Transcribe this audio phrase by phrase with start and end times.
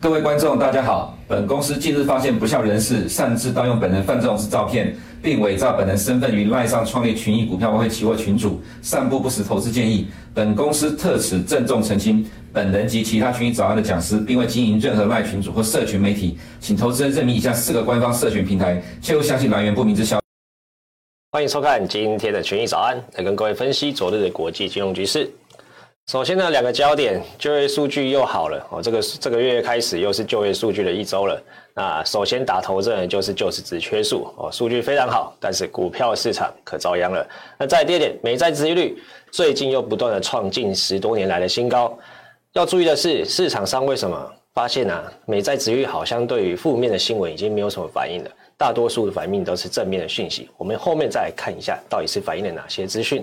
[0.00, 1.14] 各位观众，大家好。
[1.26, 10.06] 本公司近日发现不肖人士擅自盗用本人范仲式照片，并伪造本人身份于赖上创立群益股票外汇期货群组，散布不实投资建议。
[10.34, 20.22] 本公司特此郑重澄清，本人及其他群益早安的讲师，并未经营任何赖群组或社群媒体，请投资人认明以下四个官方社群平台，切勿相信来源不明之消息。
[21.30, 25.30] 欢迎收看今天的群益早安，来跟各位分析昨日的国际金融局势。
[26.08, 28.80] 首先呢，两个焦点，就业数据又好了哦。
[28.80, 31.38] 这个这个月开始又是就业数据的一周了。
[31.74, 37.28] 那首先打头阵就是就职职缺数哦，数据非常好，但是股票市场可遭殃了。
[37.58, 38.96] 那再第二点，美债殖利率
[39.30, 41.94] 最近又不断的创近十多年来的新高。
[42.54, 50.48] 要注意的是，市场上为什么发现啊，美债殖利率好像对于负面的新闻已经没有什么反应了，大多数的反应都是正面的讯息。
[50.56, 53.22] 我们后面再来看一下，到底是反映了哪些资讯。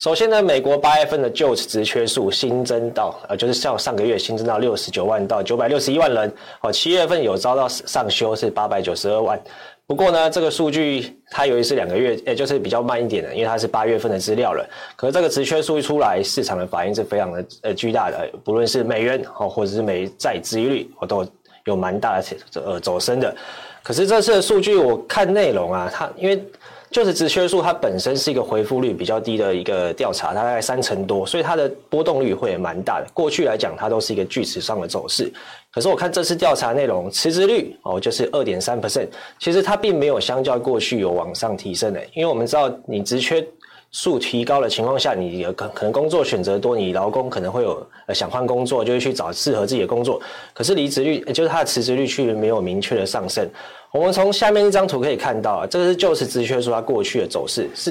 [0.00, 9.38] 首先呢，美国八月份的就职职缺数新增到，呃，就是像上个月新增到六十九万到九百六十一万人，哦，七月份有遭到上修是八百九十二万。
[9.86, 14.66] 不过呢，这个数据它由于是两个月，也就是比较慢一点的，因为它是八月份的资料了。
[14.96, 21.26] 可是这个职缺数一出来，市场的反应是非常的呃巨大的，不论是美元哦，或者是美债殖利率，哦，都
[21.66, 22.24] 有蛮大的
[22.64, 23.36] 呃走升的。
[23.82, 26.42] 可是这次的数据我看内容啊，它因为。
[26.90, 33.06] 就是职缺数，它本身是一个回复率比较低的一个调查，它大概三成多，所以它的波动率会蛮大的。
[33.14, 35.32] 过去来讲，它都是一个锯齿上的走势。
[35.72, 43.46] 可是我看这次调查内容，辞职率哦，就是二点三 percent，其实它并没有相较过去有往上提升的，因为我们知道你职缺。
[43.92, 50.20] 数提高的情况下，你可可能工作选择多，你劳工可能会有呃想换工作，就会去找适合自己的工作。
[50.54, 53.50] 可是离职率，就是它的辞职率却没有明确的上升。
[53.92, 57.90] 我们从下面一张图可以看到啊，这个是就职职缺数它过去的走势，是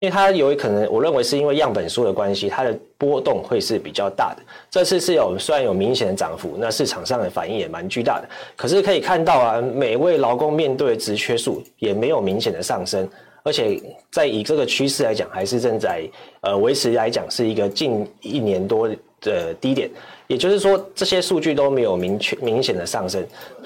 [0.00, 4.42] 因为它有可能，我认为是因为样本数的关系，它的波动会是比较大的。
[4.70, 8.28] 这次是有虽然有明显的涨幅，那市场上的反应也蛮巨大的。
[8.56, 13.08] 可是可以看到啊，每位劳工面对的职缺数也没有明显的上升。
[13.42, 13.78] 而且
[14.10, 16.08] 在以这个趋势来讲，还是正在
[16.40, 18.88] 呃维持来讲是一个近一年多
[19.20, 19.90] 的低点，
[20.26, 23.22] 也就是说这些数据都没有明确明显的上升，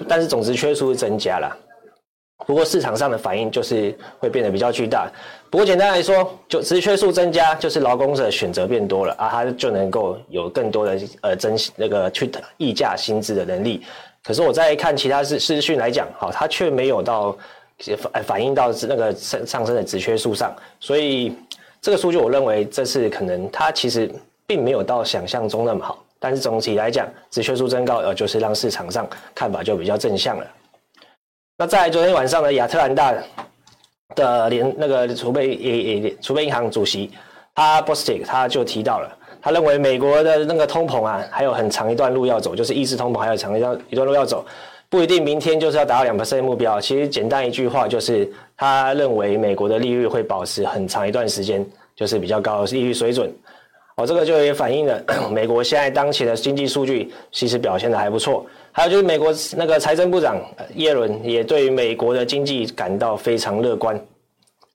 [0.08, 1.56] 但是总职缺数增加了。
[2.48, 5.06] 不过市场上的反应就是会变得比较巨大。
[5.50, 13.84] 不过简单来说，就职缺数增加，就是劳工者选择变多了啊，他就能够有更多的呃增那个去议价薪资的能力。
[14.24, 17.36] 可是我再看其他资资讯来讲，好，它却没有到。
[17.96, 21.32] 反反映到那个上上升的职缺数上，所以
[21.80, 24.10] 这个数据我认为这次可能它其实
[24.48, 30.46] 并没有到想象中那么好，但是总体来讲，职缺数增高呃就是让市场上看法就比较正向了。
[31.60, 33.12] 那在昨天晚上的亚特兰大
[34.14, 37.10] 的联那个储备也也储备银行主席
[37.52, 44.46] 他 Bostic 他就提到了，他认为美国的那个通膨啊还有很长一段路要走，就是抑制通膨还有长一段一段路要走。
[44.88, 46.80] 不一定明天就是要达到两百分目标。
[46.80, 51.66] 其实简单一句话就是，他认为美国的利率会保持很长一段时间，
[51.96, 53.28] 就是比较高的利率水准。
[53.96, 58.46] 哦，这个就也反映了 美国现在当前的经济数据其实表现的还不错。
[58.78, 60.40] 还有就是美国那个财政部长
[60.76, 64.00] 耶伦也对于美国的经济感到非常乐观。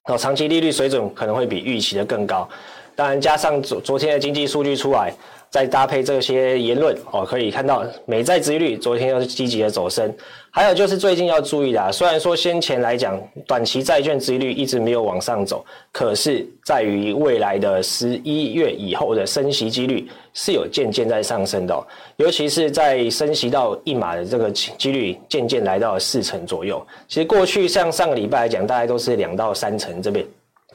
[0.08, 2.46] 哦，长期利率水准可能会比预期的更高。
[2.96, 5.14] 当然，加上昨昨天的经济数据出来。
[5.54, 10.12] 再搭配这些言论哦，可以看到美债殖利率昨天又是积极的走升。
[10.50, 26.84] 还有就是最近要注意的啊，虽然说先前来讲短期债券殖利率一直没有往上走，可是在于未来的十一月以后的升息几率是有渐渐在上升的哦，尤其是在升息到一码的这个几率渐渐来到四成左右。
[27.08, 30.26] 其实过去像上个礼拜来讲，大概都是两到三成这边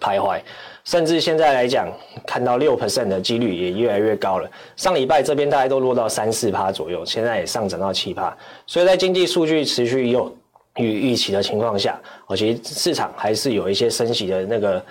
[0.00, 0.40] 徘徊。
[0.84, 1.86] 甚至现在来讲，
[2.26, 4.50] 看到六 percent 的几率也越来越高了。
[4.74, 8.34] 上礼拜这边大概都落到三四趴左右，现在也上涨到七趴。
[8.66, 10.34] 所以在经济数据持续有
[10.76, 14.84] 与预期的情况下，我觉得市场还是有一些升息的那个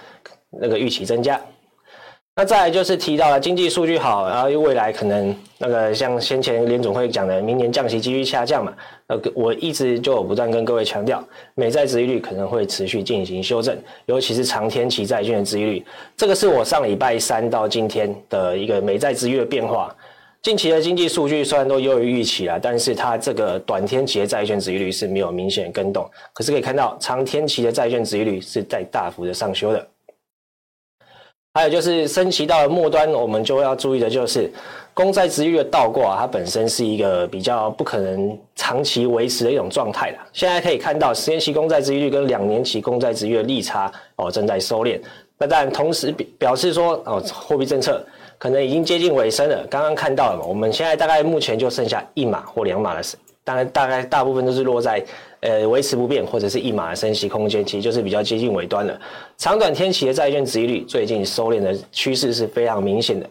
[0.52, 1.42] 那个预期增加。
[2.40, 8.72] 那再来就是提到了经济数据好，然后未来可能那个像先前联总会讲的，明年降息几率下降嘛。
[9.08, 13.76] 呃，我一直就不断跟各位强调，美债殖利率可能会持续进行修正，
[14.06, 15.86] 尤其是长天期债券的殖利率。
[16.16, 19.92] 这个是我上礼拜三到今天的一个美债殖利率的变化。
[20.44, 26.08] 近期的经济数据虽然都优于预期了，但是它这个短天期的债券殖利率是没有明显的更动。
[26.34, 29.88] 可是可以看到，长天期的债券殖利率是在大幅的上修的。
[31.58, 34.48] 还有就是升息到了末端，我们就要注意的就是，
[34.94, 40.18] 公债殖利率的倒挂，它本身是一个比较不可能长期维持的一种状态了。
[40.32, 45.02] 现在可以看到，十年期公债殖利率跟两年期公债殖利率的利差哦正在收敛。
[45.40, 48.06] 那当然，同时表示说哦，货币政策
[48.38, 49.66] 可能已经接近尾声了。
[49.68, 53.02] 刚刚看到了嘛，我们现在大概目前就剩下一码或两码的，
[53.44, 55.04] 当然大概大部分都是落在
[55.42, 59.00] 呃维持不变或者是一码的升息空间，其实就是比较接近尾端了。
[59.38, 63.30] 长短天期的债券殖利率最近收敛的趋势是非常明显的。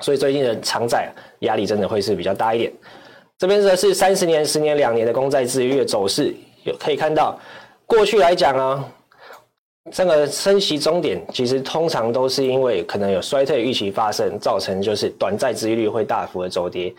[0.00, 2.72] 所以最近的长债，压力真的会是比较大一点。
[3.36, 6.34] 这边则是三十年、十年、两年的公债殖利率的走势，
[6.64, 7.38] 有可以看到，
[7.86, 8.84] 过去来讲啊，
[9.92, 16.92] 这个升息终点其实通常都是因为可能有衰退预期发生，造成就是短债殖利率会大幅的走跌。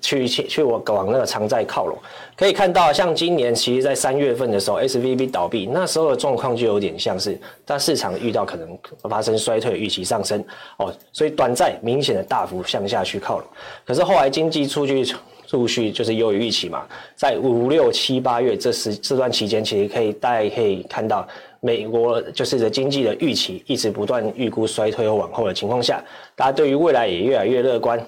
[0.00, 1.98] 去去去，我往那个长债靠拢，
[2.36, 10.42] 可以看到，像今年其实，在三月份的时候，SVB 倒闭，那时候的状况就有点像是，当市场遇到可能发生衰退，预期上升
[10.78, 13.46] 哦，所以短债明显的大幅向下去靠拢。
[13.84, 15.04] 可是后来经济数据
[15.50, 21.28] 陆续就是优于预期嘛，在五六七八月这时这段期间，其实可以大家可以看到，
[21.60, 26.02] 美国就是的经济的预期一直不断预估衰退或往后的情况下，
[26.34, 28.02] 大家对于未来也越来越乐观。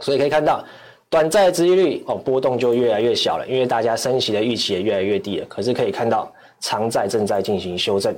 [0.00, 0.64] 所以可以看到，
[1.08, 5.46] 短债殖利率哦波动就越来越小了，因为大家升息的预期也越来越低了。
[5.46, 8.14] 可是可以看到，长债正在进行修正。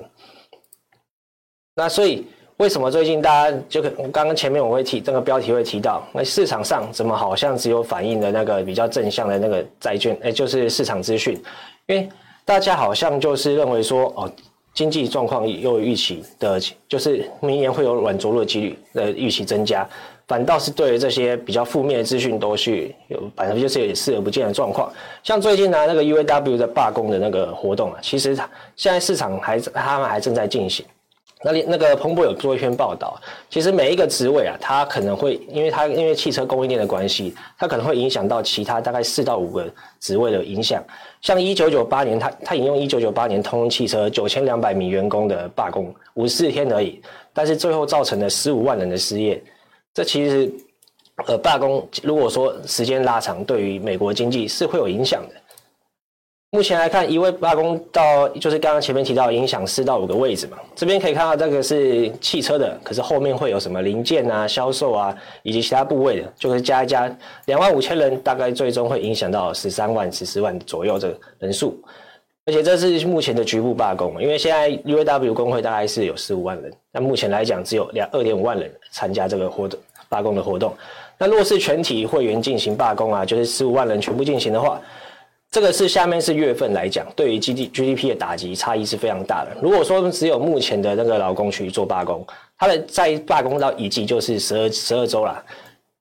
[1.75, 2.27] 那所以
[2.57, 11.41] 为什么最近大家就刚刚前面我会提这个标题会提到，那市场上怎么好像只有反映的那个比较正向的那个债券，哎，就是市场资讯，
[11.87, 12.09] 因为
[12.45, 14.29] 大家好像就是认为说哦，
[14.75, 19.89] 经济状况又有预期的，就是明年会有软着陆的几率的预期增加。
[20.29, 24.93] 反倒是对于这些比较负面的资讯都是有反正就是有视而不见的状况。
[25.23, 30.85] 像最近呢、那个 UAW 的罢工的那个活动啊，其实它现在市场还他们还正在进行。
[31.41, 33.17] 那里那个彭博有做一篇报道，
[33.49, 39.65] 其实每一个职位啊，它可能会因为它因为汽车供应链的关系，它可能会影响到其他大概四到五个
[40.01, 40.83] 职位的影响。
[41.23, 47.01] 像一九九八年，它它引用一九九八年通用汽车九千两百名员工的罢工，五十四天而已，
[47.33, 49.41] 但是最后造成了十五万人的失业。
[49.99, 50.49] 这其实，
[51.27, 55.35] 呃，罢工如果说时间拉长，对于美国经济是会有影响的。
[56.53, 60.57] 目前来看，一位罢工到就是刚刚前面提到影响四到五个位置嘛。
[60.77, 67.13] 这边可以看到这个是汽车的，可是后面会有什么零件啊、销售啊，以及其他部位的，就是加一加，
[67.47, 71.77] 两万五千人，大概最终会影响到十三万、十四万左右这个人数。
[72.47, 79.79] 而且这是目前的局部罢工，因为现在 UAW 工会大概是有十五万人，但目前来讲只有两二点五万人参加这个活动
[80.09, 80.73] 罢工的活动。
[81.19, 84.81] 那若是全体会员进行罢工啊，就是十五万人全部进行的话，
[85.51, 89.57] 这个是下面是月份来讲，对于 G D G D P 的打击差异是非常大的。
[89.61, 92.25] 如果说只有目前的那个劳工去做罢工，
[92.59, 95.43] 它的在罢工到一季就是十二十二周啦，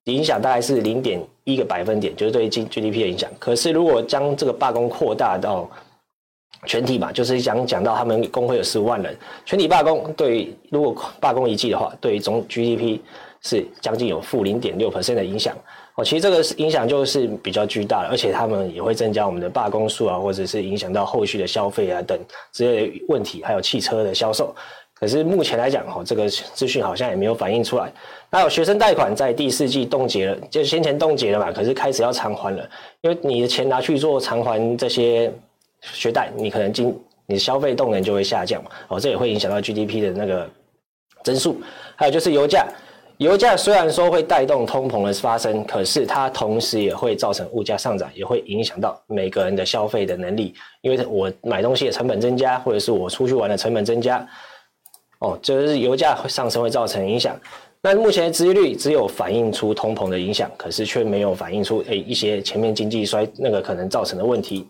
[0.04, 3.30] 影响大概是零点一个百分点，就是对 G G D P 的影响。
[3.40, 5.70] 可是如果将这个罢工扩大到
[6.66, 13.00] 全体嘛，就是讲讲到他们工会有十五万人，全体罢工，对如果罢工一季的话，对于总 GDP
[13.42, 15.56] 是将近有负零点六 percent 的影响
[15.96, 16.04] 哦。
[16.04, 22.20] 其实这个影响就是比较巨大的，而且他们也会增加我们的罢工数啊，或者是影响到后续的消费啊等
[22.52, 24.56] 之类的问题，还有汽车的销售。
[24.94, 27.92] 可是目前来讲，哦，这个资讯好像也没有反映出来。
[28.32, 32.70] 还有学生贷款在第四季冻结了，就先前冻结了嘛，可是开始要偿还了，
[33.02, 35.32] 因为你的钱拿去做偿还这些。
[35.80, 36.88] 学贷，你可能经
[37.28, 40.50] 你的消费动能就会下降，哦，这也会影响到 GDP 的那个
[41.24, 41.62] 增速。
[41.96, 42.68] 还有就是油价，
[43.18, 50.54] 油价虽然说会带动通膨的发生，可是它同时也会造成物价上涨，也会影响到每个人的消费的能力。
[50.82, 54.24] 因为我买东西的成本增加，或者是我出去玩的成本增加，
[55.20, 57.36] 哦，就是油价会上升会造成影响。
[57.82, 64.68] 那目前的殖利率只有反映出通膨的影响，可是却没有反映出诶一些前面经济衰那个可能造成的问题。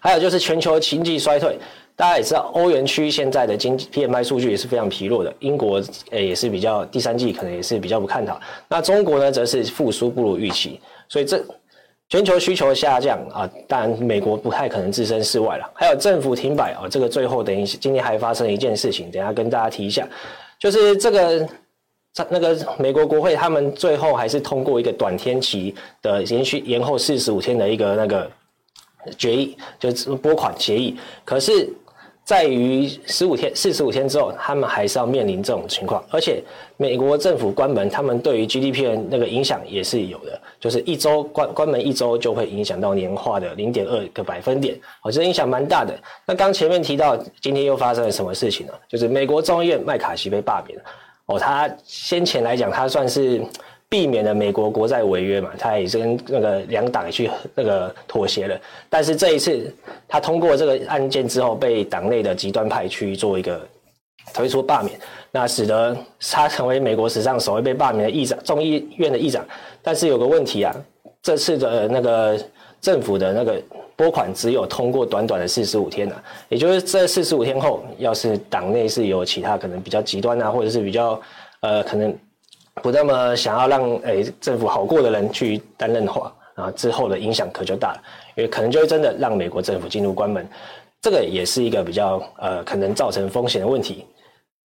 [0.00, 1.58] 还有就是全球经济衰退，
[1.96, 5.32] 大家也知道，欧元区现在的经济 PMI 数据也是非常疲弱的。
[5.40, 8.40] 英国诶也是比较第三季可能也是比较不看好。
[8.68, 10.78] 那中国呢，则是复苏不如预期，
[11.08, 11.42] 所以这
[12.08, 15.68] 全球需求下降啊，当然美国不太可能置身事外了。
[15.74, 20.06] 还有政府停摆啊，这个最后等于今天还发生了一件事情，等下跟大家提一下，
[20.60, 21.48] 就是这个
[22.28, 28.30] 那个美国国会他们最后还是通过一个短天期的延续延后四十五天的一个那个。
[29.18, 31.68] 决议就是拨款协议，可是
[32.24, 36.04] 在于十五天、四十五天之后，他们还是要面临这种情况。
[36.10, 36.42] 而且
[36.76, 45.96] 美国政府关门，他们对于 GDP 的那个影响也是有的，就是一周关关门一周就会影响到年化的零点二个百分点，哦，这影响蛮大的。
[46.26, 48.72] 那刚前面提到，今天又发生了什么事情呢？
[48.88, 50.76] 就是美国众议院麦卡锡被罢免。
[51.26, 53.40] 哦，他先前来讲，他算是。
[53.88, 58.58] 避免了美国国债违约嘛，他也是跟那个两党去那个妥协了。
[58.88, 59.74] 但是这一次
[60.08, 63.60] 他通过这个案件之后，被党内的极端派去做一个
[64.34, 64.98] 推出罢免，
[65.30, 69.44] 那使得他成为美国史上首位被罢免的议长，众议院的议长。
[69.82, 70.74] 但是有个问题啊，
[71.22, 72.38] 这次的那个
[72.80, 73.62] 政府的那个。
[73.98, 81.18] 拨款只有通过短短的四十五天啊，也就是这四十五天后，要是党内是有其他可能比较极端啊，或者是比较
[81.60, 82.14] 呃可能
[82.82, 88.02] 不那么想要让诶、政府好过的人去担任的话啊，之后的影响可就大了，
[88.36, 90.46] 因为可能就会真的让美国政府进入关门，
[91.00, 94.04] 这个也是一个比较呃可能造成风险的问题。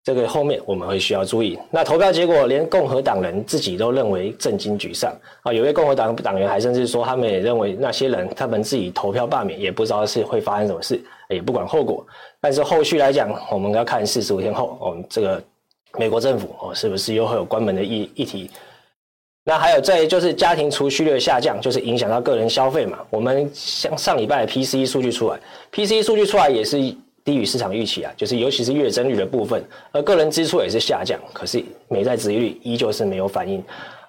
[0.04, 1.58] 这个后面我们会需要注意。
[1.68, 5.12] 那投票结果，连共和党人自己都认为震惊沮丧
[5.42, 5.52] 啊！
[5.52, 12.06] 有位共和党党员还甚至说，他们也认为那些人他们自己投票罢免，也不知道是会发生什么事，也不管后果。
[12.40, 15.42] 但是后续来讲，我们要看四十五天后，我们这个
[15.98, 18.50] 美国政府哦，是不是又会有关门的议议题？
[19.44, 22.98] 那还有再就是家庭储蓄率下降，就是影响到个人消费嘛。
[23.10, 25.38] 我们像上礼拜 PCE 数据出来
[25.72, 26.94] ，PCE 数据出来也是。
[27.26, 29.60] 低于市场预期啊，就是尤其是月增率的部分，
[29.90, 33.60] 而个人支出也是下降，可是美债殖利率依旧是没有反应。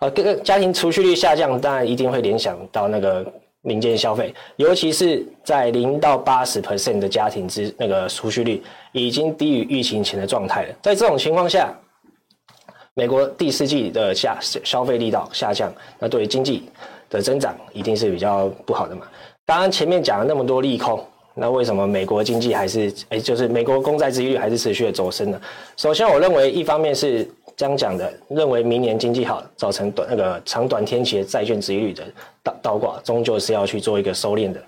[0.02, 3.26] 呃，各个家庭储蓄率下降，当然一定会联想到那个
[3.64, 8.62] 民间消费，尤其是在零到八十 percent 的家庭之那个储蓄率
[9.06, 10.76] 已经低于疫情前的状态了。
[10.82, 11.74] 在这种情况下，
[12.94, 16.70] 美国第四季的下消费力道下降，那对于经济
[17.10, 19.08] 的增长一定是比较不好的嘛。
[19.46, 21.04] 当然前面讲了那么多利空。
[21.40, 25.40] 那为什么美国经济还是哎，就是美国公债殖利率还是持续的走升呢？
[25.76, 32.04] 首先，我认为一方面是这样讲的，认为明年经济好，造成短那个长短天期的债券殖利率的
[32.42, 34.60] 倒倒挂，终究是要去做一个收敛的。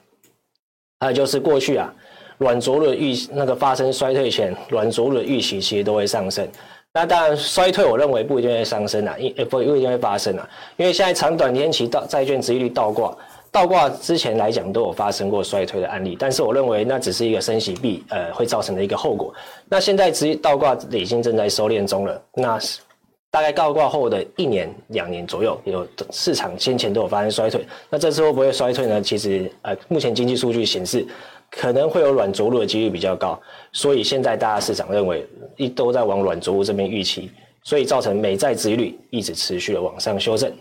[1.00, 1.92] 还有就是过去啊，
[2.40, 6.48] 软着陆预那个发生衰退前，软着陆的预期其实都会上升。
[6.92, 13.16] 那当然衰退，我认为不一定会上升啊，因不不一定会发生啊，因为现在长短天期到债券殖利率倒挂。
[13.52, 19.34] 倒挂之前来讲都有发生过衰退的案例，但是我认为那只是一个升息必呃会造成的一个后果。
[19.68, 22.60] 那现在直倒挂已经正在收敛中了，那
[23.32, 27.66] 大概倒挂后的一年两年左右，有市场先前都有发生衰退。
[27.90, 29.02] 那这次会不会衰退呢？
[29.02, 31.04] 其实呃目前经济数据显示
[31.52, 33.40] 可能会有软着陆的几率比较高，
[33.72, 35.28] 所以现在大家市场认为
[35.58, 37.32] 一都在往软着陆这边预期，
[37.64, 40.52] 所以造成美债殖利率一直持续的往上修正。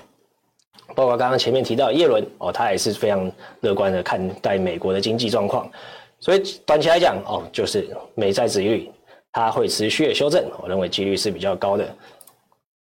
[0.95, 3.31] 包括刚刚前面提到耶伦哦，他也是非常
[3.61, 5.71] 乐观的看待美国的经济状况，
[6.19, 8.91] 所以短期来讲哦，就是美债殖利率
[9.31, 11.87] 它会持续的修正，我认为几率是比较高的。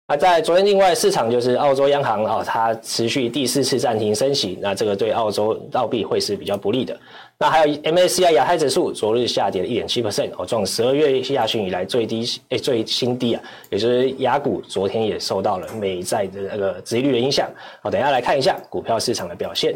[0.08, 6.98] 那在昨天另外市场就是澳洲央行啊，它持续第四次暂停升息，那这个对澳洲澳币会是比较不利的。
[7.42, 17.50] 那还有 MSCI 亚太指数昨日下跌了一点七 percent，哦，创十二月下旬以来最低诶最新低啊，也就是亚股昨天也受到了美债的那个殖利率的影响。
[17.82, 19.74] 好，等下来看一下股票市场的表现。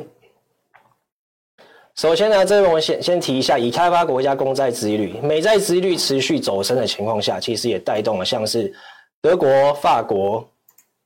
[1.95, 8.73] 首先呢，这边我们先先提一下，已开发国家公债殖利率，美债殖利率持续走升的情况下，其实也带动了像是。
[9.21, 10.45] 德国、法国、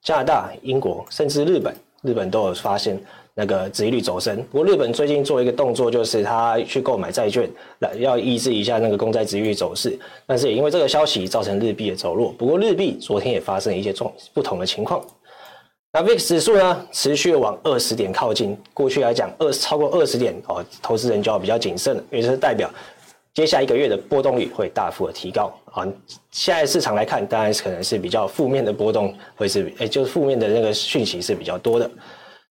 [0.01, 2.99] 加拿大、英国，甚至日本，日本都有发现
[3.33, 4.37] 那个殖利率走升。
[4.51, 7.49] 不过日本最近做一个动作，就是他去购买债券，
[7.79, 9.97] 来要抑制一下那个公债殖利率走势。
[10.25, 12.31] 但是也因为这个消息，造成日币的走弱。
[12.37, 15.03] 不过日币昨天也发生了一些状不同的情况。
[15.93, 18.55] 那 VIX 指数呢，持续往二十点靠近。
[18.73, 22.69] 过去来讲，二超过二十点哦，投资人就要比较谨慎了，因为是代表。
[23.37, 25.85] 接下一个月的波动率会大幅的提高啊！
[26.31, 31.87] 现在市场来看，当然是可能是比较负面的波动，会是诶，就是负面的那个讯息是比较多的。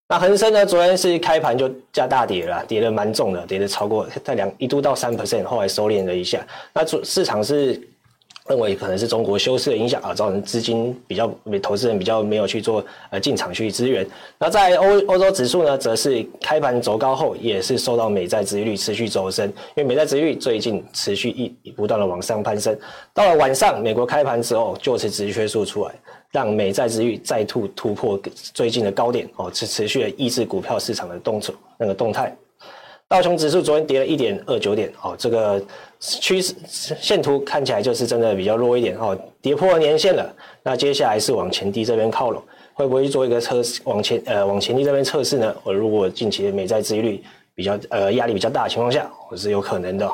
[0.07, 6.47] 那恒生呢，昨天是开盘就加大跌了，跌得蛮重的，跌得超过在两一度到三 percent，后来收敛了一下。
[6.73, 7.83] 那市场是。
[8.49, 11.29] 认为可能是中国休市的影响啊，造成资金比较
[11.62, 14.07] 投资人比较没有去做呃进场去支援。
[14.38, 22.76] 那在欧欧洲指数呢，则是开盘走高后，也是受到美债殖利率持续走升，因为美债殖利率最近持续一不断的往上攀升。
[23.12, 25.95] 到了晚上，美国开盘之后，就是职缺数出来，
[26.31, 28.21] 让美债殖利率再突突破
[28.55, 32.35] 最近的高点哦，持持续的抑制股票市场的动作那个动态。
[33.09, 35.62] 道琼指数昨天跌了一点二九点哦，这个
[36.00, 40.35] 趋势线图看起来就是真的比较弱一点哦，跌破年线了。
[40.62, 42.43] 那接下来是往前低这边靠拢，
[42.75, 45.55] 会不会做一个测试往前呃往前低这边测试呢？
[45.65, 47.25] 我如果近期的美债殖利率
[47.55, 50.11] 比较呃压力比较大的情况下，我是有可能的。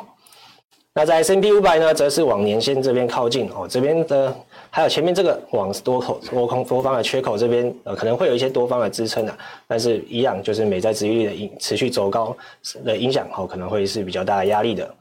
[0.95, 4.35] 那在 S&P 五百呢，则是往年线这边靠近哦，这边的。
[4.69, 9.37] 还有前面这个往多口多空多方的缺口这边，呃，可能会有一些多方的支撑的，
[9.67, 12.35] 但是一样就是美债殖利率的持续走高
[12.83, 14.95] 的影响，哦，可能会是比较大的压力的。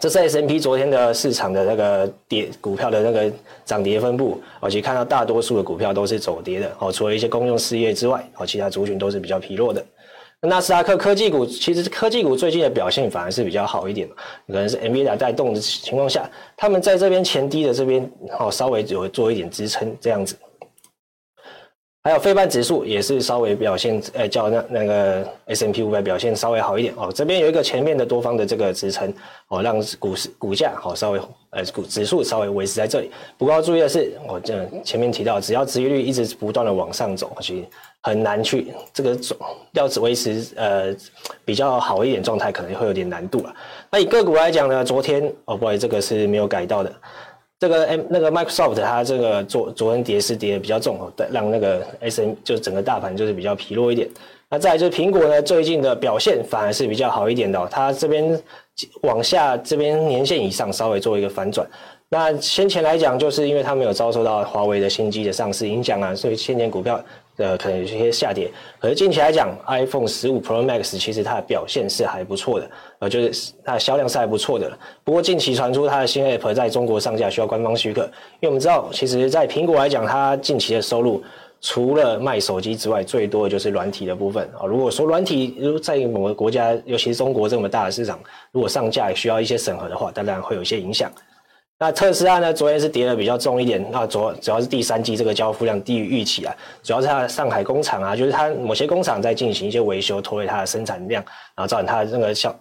[0.00, 3.30] 这是 S&P 昨天的市场的那个跌股票的那个
[3.66, 9.84] 涨跌分布，而且看到大多数的股票都是走跌的哦，除了一些公用事业之外，哦，其他族群都是比较疲弱的。
[10.40, 14.08] 纳斯达克科技股其实科技股最近的表现反而是比较好一点，
[14.46, 16.26] 可能是 NVIDIA 带动的情况下，
[16.56, 20.34] 他们在这边前低的这边哦稍微有做一点支撑这样子。
[22.02, 27.12] 还有非半指数也是稍微表现，呃，较那那个 S&P 五百表现稍微好一点哦。
[27.14, 29.12] 这边有一个前面的多方的这个支撑
[29.48, 33.10] 哦，让股市股价好稍微呃股指数稍微维持在这里。
[33.36, 37.66] 不过要注意的是，我这前面提到，只要殖利率一直不断的往上走，其实
[38.00, 39.14] 很难去这个
[39.72, 40.96] 要维持呃
[41.44, 43.54] 比较好一点状态，可能会有点难度了。
[43.90, 46.90] 那以个股来讲呢，昨天哦，不好意思，这个是没有改到的。
[47.60, 54.08] 这个 M 那个 Microsoft 它这个昨昨天跌是跌的比较重哦，让那个 S M 就整个大盘就是比较疲弱一点。
[54.48, 58.42] 那再来就是苹果呢，最近的表现反而是比较好一点的，它这边
[59.02, 61.64] 往下这边年线以上稍微做一个反转。
[62.08, 66.98] 那先前来讲，就是因为它没有遭受到华为的新机的上市影响啊，所以先前股票。
[67.40, 74.70] 呃，可能有些下跌，可是近期来讲，iPhone 十五 Pro Max 其实它的表现是还不错的，呃，就是它的销量是还不错的。
[75.02, 78.02] 不过近期传出它的新 App 在中国上架需要官方许可，
[78.40, 81.22] 因为我们知道，其实在苹果来讲，它近期的收入
[81.62, 84.66] 除了卖手机之外，最多的就是软体的部分啊。
[84.66, 88.20] 如果说软体如在某个国家，尤其是中国这么大的市场，
[88.52, 91.10] 如果上架需要一些审核的话，当然会有一些影响。
[91.82, 92.52] 那特斯拉呢？
[92.52, 93.82] 昨天是跌的比较重一点。
[93.90, 101.24] 那主主要是第三季这个交付量低于预期啊，主要是它的上海工厂啊，就是它某些工厂在进行一些维修，拖累它的生产量，
[101.56, 102.54] 然后造成它的那个交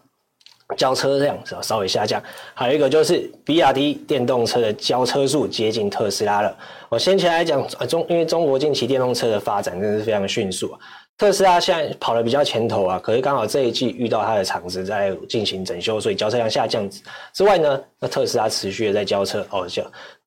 [0.77, 2.23] 交车量是稍微下降。
[2.53, 6.57] 还有一个就是比亚迪电动车的交车数接近特斯拉了。
[6.87, 10.79] 我先前来讲，中因为中国近期电动车的发展真的是非常迅速啊。
[11.19, 16.89] 特斯拉现在跑的比较前头啊，可是刚好这一季遇到它的厂子在进行整修，所以交车量下降
[17.33, 19.83] 之外呢，那特斯拉持续的在交车哦，就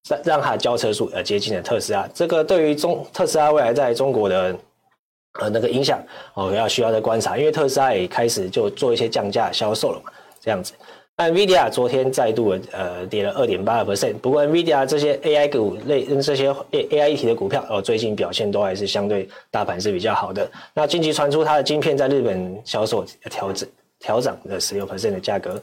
[0.06, 2.06] 让让它的交车数呃接近了特斯拉。
[2.12, 4.54] 这个对于中特斯拉未来在中国的
[5.40, 5.98] 呃那个影响
[6.34, 10.12] 哦，要需要再观察，因为特斯拉也开始就做一些降价销售了嘛，
[10.42, 10.74] 这样子。
[11.18, 20.50] NVIDIA 昨天再度呃跌了二点八个 percent，不过 NVIDIA 这些 AI 股类这些 AI 一体的股票哦，最近表现都还是相对大盘是比较好的。
[20.74, 25.62] 那近期传出它的晶片在日本销售调整调涨了十六 percent 的价格。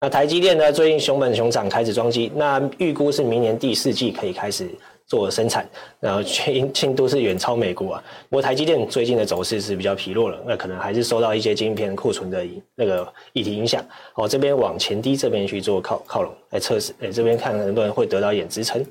[0.00, 4.68] 那台积电呢，最近熊本熊掌开始装机，那预估是明年第四季可以开始。
[5.08, 5.66] 做生产，
[5.98, 8.04] 然后进进度是远超美国啊。
[8.28, 13.82] 不过台积电最近的走势是比较疲弱了，那可能还是受到一些晶片库存的那个议题影响。
[14.14, 18.84] 哦，这边往前低这边去做靠靠拢来测试，哎，这边看能不能会得到一点支撑。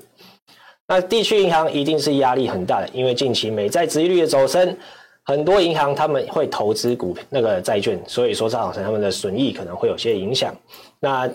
[0.88, 4.76] 那地区银行一定是压力很大的，因为近期美债殖利率的走升，
[5.22, 10.52] 很多银行他们会投资股那个债券，所以说造成他们的损益可能会有些影响。
[10.98, 11.30] 那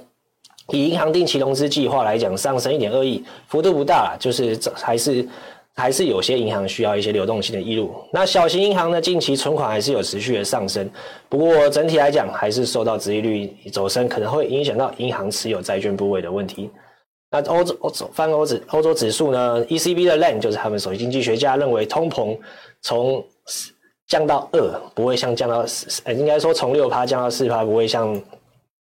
[0.69, 5.27] 以银行定期融资计划来讲，上升一点二亿，幅度不大，就是这还是
[5.75, 7.93] 还是有些银行需要一些流动性的挹注。
[8.11, 10.89] 那小型银行呢，近期存款还是有持续的上升，
[11.27, 16.69] 不过整体来讲，还是受到殖利率走升，可能会影响到银行持有债券部位的问题。
[17.29, 22.37] 那欧洲欧洲泛欧指欧洲指数呢，ECB 的 LAN 就是他们首席经济学家认为，通膨
[22.81, 23.21] 从
[24.07, 28.21] 降到二，不会像降到四，呃，应该说从六趴降到四趴，不会像。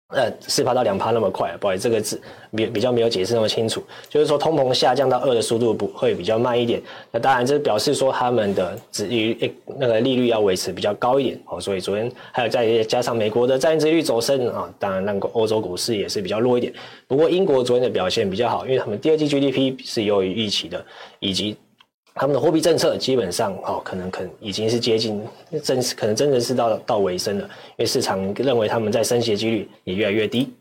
[0.09, 2.21] 呃，四趴到两趴那么快，不好意思，这个字
[2.55, 3.83] 比比较没有解释那么清楚。
[4.07, 6.81] 就是说，通膨下降到二的速度不会比较慢一点。
[7.11, 11.59] 那当然，这表示说他们的殖利率那个利率要维持比较高一点哦。
[11.59, 16.71] 所以昨天还有再加上美国的债券利率走升啊，当然让欧洲股市也是比较弱一点。
[17.05, 20.85] 不过英国昨天的表现比较好，因为他们第二季 GDP 是优于预期的，
[21.19, 21.57] 以及。
[22.19, 25.23] 他们的货币政策基本上哦，可能可能已经是接近
[25.63, 30.53] 真，可能真的是到到尾声了，因为市场认为他们在升息的几率也越来越低。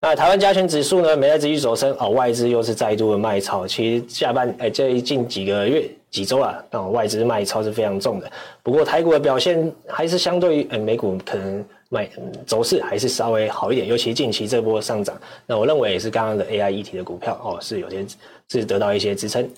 [0.00, 3.64] 那台湾加权指数呢，美债殖利率走升哦，外资又是再度的卖超。
[3.64, 8.28] 其实下半哎，这近几个月几周啊，那外资卖超是非常重的。
[8.64, 12.10] 不过台股的表现还是相对于呃美股可能卖
[12.44, 18.04] 走势还是稍微好一点，尤其近期这波上涨，那我认为也是刚刚的 AI 议题的股票哦，是有些
[18.48, 19.48] 是得到一些支撑。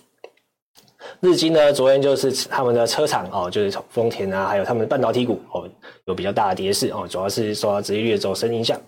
[1.20, 5.68] 日经呢，昨天就是他们的车厂哦，就是丰田啊，还有他们的半导体股哦，
[6.06, 8.78] 有比较大的跌势哦，主要是受到殖利率走升影响。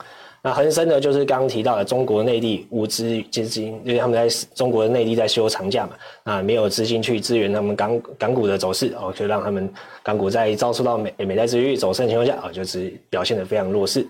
[0.43, 5.91] 那恒生呢，就是刚刚提到的中国内地无资资金，因为他们在中国的内地在休长假嘛，
[6.25, 9.69] 啊，没有资金去支援他们港港股的走势哦，就让他们
[10.05, 14.07] 港股在遭受到美美债殖利率走升的情况下啊，就是表现得非常弱势。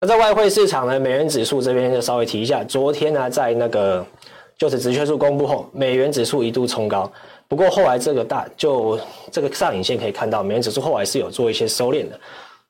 [0.00, 4.04] 那在外汇市场呢，美元指数这边就稍微提一下，昨天呢，在那个
[4.58, 7.10] 就是直缺数公布后，美元指数一度冲高。
[7.48, 8.98] 不过后来这个大就
[9.30, 12.18] 这个上影线可以看到，美元指数后来是有做一些收敛的，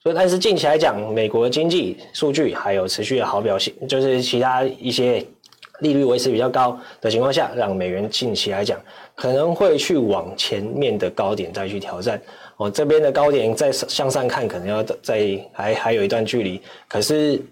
[0.02, 5.24] 所以但是近期来讲，美国的经济数据还有持续的好表现，就是其他一些
[5.80, 8.80] 利率维持比较高的情况下，让美元近期来讲
[9.14, 12.20] 可能会去往前面的高点再去挑战。
[12.56, 16.62] 哦，这边的高点再向上看，可能要再还还有一段距离。
[16.86, 17.42] 可是，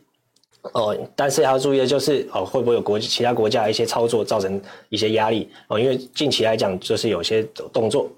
[0.75, 5.48] 哦，但是要注意的就是，哦，会不会有国其他国家一些操作造成一些压力？
[5.68, 8.09] 哦，因为近期来讲，就是有些动作。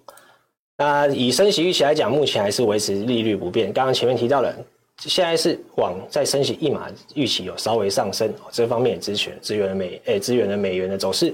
[0.76, 3.72] 那以升息预期来讲，目前还是维持利率不变。
[3.72, 4.54] 刚刚前面提到了，
[4.98, 11.32] 现在是往再升息一码，预期有稍微上升，哦，这方面也支持支援了美诶支援了美元的走势。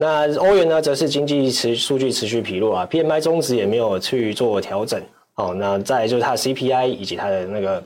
[0.00, 5.02] 那欧元呢，则是经济持数据持续疲弱啊，PMI 终值也没有去做调整
[5.34, 5.54] 哦。
[5.54, 7.82] 那再就是它的 CPI 以及它的那个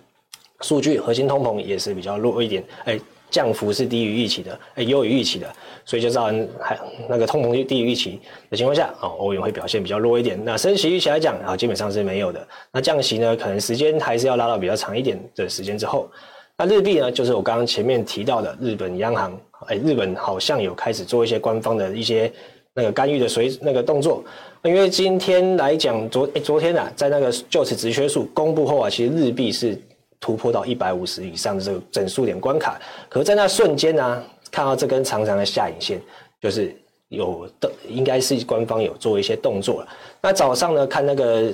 [0.62, 2.98] 数据，核心通膨也是比较弱一点，哎，
[3.30, 5.46] 降幅是低于预期的，哎，优于预期的，
[5.84, 10.42] 所以就造成还那个通膨低于预期的情况下，哦，欧元会表现比较弱一点。
[10.44, 12.46] 那升息预期来讲啊，基本上是没有的。
[12.72, 16.08] 那降息呢，可能时间还是要拉到比较长一点的时间之后。
[16.56, 19.38] 那日币呢，就是我刚刚前面提到的日本央行。
[19.68, 22.30] 哎，日本好像有开始做一些官方的一些
[22.74, 24.24] 那个干预的随那个动作，
[24.64, 29.80] 因为今天来讲，昨哎昨天啊，在那个就此职缺数公布后啊，其实日币是
[30.22, 32.80] 突破到一百五十以上的这个整数点关卡，
[33.10, 36.00] 可是在那瞬间呢、看到这根长长的下影线，
[36.40, 36.72] 就是
[37.08, 39.88] 有的应该是官方有做一些动作了。
[40.20, 41.52] 那早上呢，看那个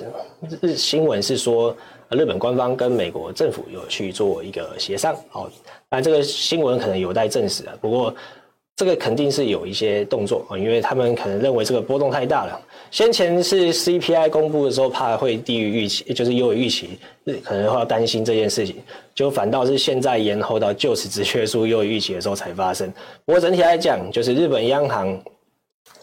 [0.61, 1.75] 日新闻是说，
[2.11, 5.49] 日本官方跟美国政府有去做一个协商，哦。
[5.89, 8.13] 那这个新闻可能有待证实啊，不过
[8.75, 12.61] 这个肯定是有一些动作啊，因为他们可能认为这个波动太大了。
[12.91, 16.97] 先前是 CPI 公布的时候，怕会低于预期，就是优于预期，
[17.43, 18.75] 可能会要担心这件事情，
[19.13, 22.91] 就反倒是现在延后到就此职缺数优于预期的时候才发生。
[23.25, 25.23] 不过整体来讲，就是日本央行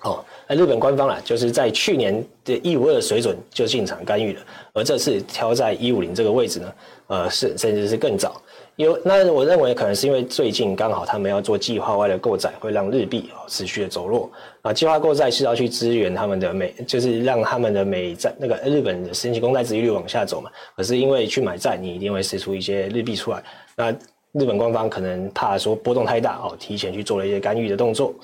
[0.02, 4.40] 哦，日本官方啦，就是在去年的一五二的水准就进场干预了，
[4.72, 6.72] 而这次挑在一五零这个位置呢，
[7.08, 8.40] 呃，是甚至是更早。
[8.76, 14.70] 有，那我认为可能是因为最近刚好他们要做计划外的购债，会让日币持续的走弱啊。
[14.70, 20.50] 计划购债是要去支援他们的美，就是让他们的美债那个日本的十年公债殖利率往下走嘛。
[20.76, 23.42] 可是因为去买债，你一定会释出一些日币出来。
[23.74, 23.90] 那
[24.32, 28.14] 日本官方可能怕说波动太大哦，提前去做了一些干预的动作。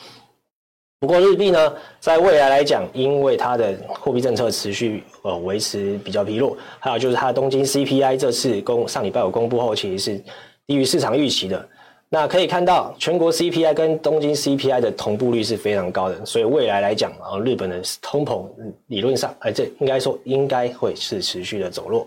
[1.03, 10.23] 不过日币呢，在未来来讲，因为它的货币政策持续呃维持比较疲弱，还有就是它的东京 CPI 这次公上礼拜五公布后，其实是
[10.65, 11.69] 低于市场预期的。
[12.09, 18.47] 那可以看到，全国 CPI 跟东京 CPI 的同步率是非常高的，所以未来来讲啊，日本的通膨
[18.87, 22.07] 理论上，哎，这应该说应该会是持续的走弱。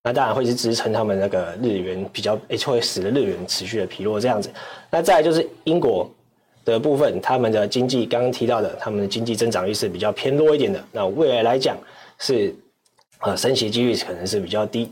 [0.00, 4.48] 那当然会是支撑他们那个日元比较，哎，会使得日元持续的疲弱这样子。
[4.92, 6.08] 那再来就是英国。
[6.68, 10.82] 的部分，他们的经济刚刚提到的，他们的经济增长率是比较偏弱一点的。
[10.92, 11.76] 那未来来讲，
[12.18, 12.54] 是
[13.20, 14.88] 呃升息几率可能是比较低。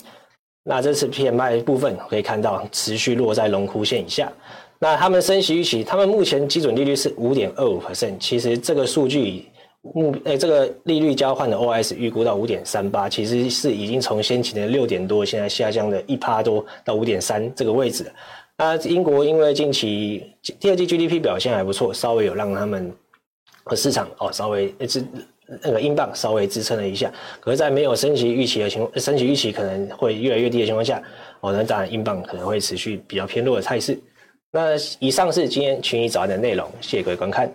[0.65, 4.33] 那这次 PMI 部分可以看到持续落在龙枯线以下。
[4.79, 8.19] 那他们升息预期，他们目前基准利率是五点二五 percent。
[8.19, 9.47] 其实这个数据
[9.95, 18.05] 目诶、这个利率交换的 O S 预估到五点三八，其实是已经从先前的六点多，现在下降了一趴多到五点三这个位置。
[18.57, 22.91] 啊英国因为近期第二季 GDP 表现还不错，稍微有让他们
[23.65, 25.05] 和市场哦稍微支
[25.63, 27.13] 那个英镑稍微支撑了一下。
[27.39, 31.03] 可是，在没有升息预期的情况，升息预期可能会越来越低的情况下，
[31.41, 33.99] 哦，那当然英镑可能会持续比较偏弱的态势。
[34.51, 37.53] 那以上是今天群益早安的内容，谢谢各位观看。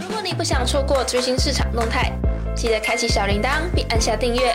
[0.00, 2.12] 如果你不想错过最新市场动态，
[2.54, 4.54] 记得开启小铃铛并按下订阅。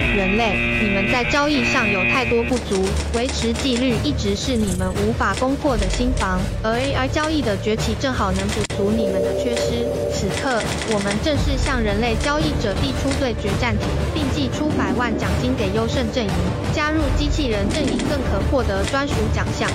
[0.00, 2.84] 人类，你们在交易上有太多不足，
[3.14, 6.40] 维持纪律一直是你们无法攻破的心防。
[6.62, 9.86] 而 AI 交易的崛起正好能补足你们的缺失。
[10.12, 10.60] 此刻，
[10.92, 16.32] 我们正式向人类交易者递出对决战帖，并寄出百万奖金给优胜阵营。
[16.72, 19.68] 加入机器人阵营更可获得专属奖项。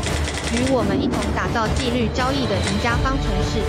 [0.53, 3.59] 与我们一同打造纪律交易的赢家方程式。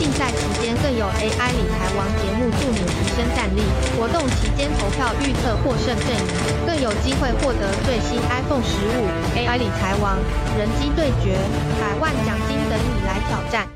[0.00, 3.60] 竞赛期间更有 AI 理财王节目助你提升战力，
[3.98, 9.04] 活动期间投票预测获胜阵营，更有机会获得最新 iPhone 十五。
[9.36, 10.16] AI 理财王
[10.56, 11.36] 人机对决，
[11.78, 13.68] 百万奖金等你来挑战。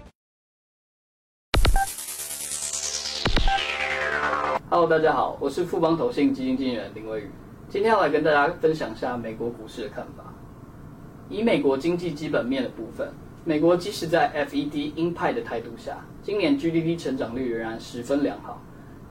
[4.71, 7.31] Hello，大家好，我是富邦投信基金经理人林威宇，
[7.69, 10.25] 今天要来跟大家分享一下美国股市的看法。
[11.29, 13.13] 以美国经济基本面的部分。
[13.47, 18.59] 美国即使在 FED 鹰派的态度下，今年 GDP 成长率仍然十分良好。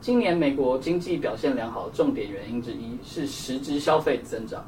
[0.00, 4.66] 今年美国经济表现良好，重点原因之一是实质消费增长。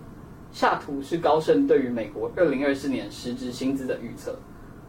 [0.52, 4.38] 下图是高盛对于美国二零二四年实质薪资的预测，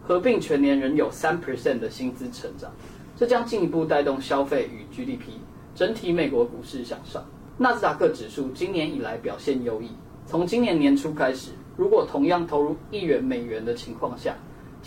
[0.03, 2.71] 合并全年仍有三 percent 的薪资成长，
[3.15, 5.39] 这将进一步带动消费与 GDP，
[5.73, 7.25] 整体美国股市向上。
[7.57, 9.89] 纳斯达克指数今年以来表现优异，
[10.27, 14.35] 从今年年初开始，如果同样投入一元美元的情况下，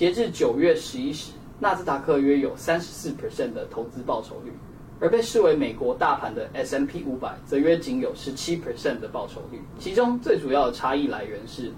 [0.01, 4.51] 截至九月十一时，纳斯达克约有三十四 percent 的投资报酬率。
[4.99, 11.71] 而被视为美国大盘的 S M P 五百则约仅有十七 percent 的报酬率，其中最主要的差异来源是，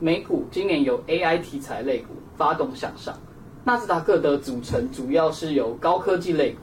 [0.00, 3.14] 美股今年由 AI 题材类股发动向上，
[3.62, 6.60] 纳斯达克的组成主要是由高科技类股，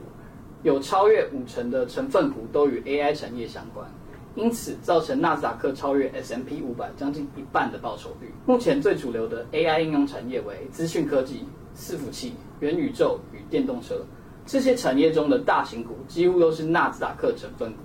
[0.64, 3.88] 有超越五成的成分股都与 AI 产业相关，
[4.36, 8.32] 因此造成纳斯达克超越 S&P 五百将近一半的报酬率。
[8.46, 14.04] 目前最主流的 AI 应用产业为资讯科技、伺服器、元宇宙与电动车。
[14.44, 17.78] 这些产业中的大型股几乎都是纳斯达克成分股。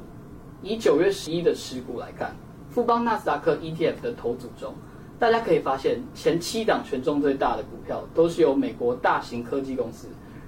[0.61, 2.35] 以九月十一的持股来看，
[2.69, 4.73] 富邦纳斯达克 ETF 的投组中，
[5.17, 10.07] 大家可以发现前七档权重最大的股票都是由美国大型科技公司，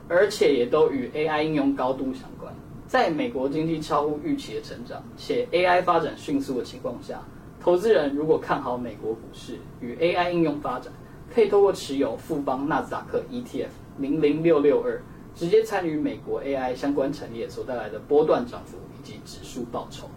[0.10, 2.54] 而且也都与 AI 应用高度相关。
[2.91, 7.21] 在美国经济超乎预期的成长，且 AI 发展迅速的情况下，
[7.58, 10.91] 投资人如果看好美国股市与 AI 应用发展，
[11.34, 15.01] 可以透过持有富邦纳斯达克 ETF 零零六六二。
[15.34, 20.10] 直接参与美国 AI 相关产业所带来的波段涨幅以及指数报酬。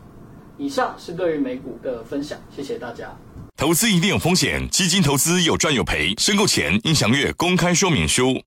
[0.59, 3.17] 以上是对于美股的分享，谢谢大家。
[3.57, 8.43] 投资一定有风险，基金投资有赚有赔，申购前应详阅公开说明书。